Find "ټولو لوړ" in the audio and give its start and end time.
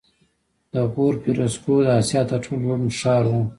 2.45-2.81